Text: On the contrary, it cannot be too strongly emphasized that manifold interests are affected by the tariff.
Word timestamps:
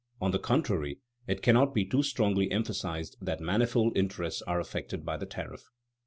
On 0.19 0.31
the 0.31 0.39
contrary, 0.39 0.97
it 1.27 1.43
cannot 1.43 1.75
be 1.75 1.85
too 1.85 2.01
strongly 2.01 2.49
emphasized 2.51 3.17
that 3.21 3.39
manifold 3.39 3.95
interests 3.95 4.41
are 4.47 4.59
affected 4.59 5.05
by 5.05 5.15
the 5.15 5.27
tariff. 5.27 5.67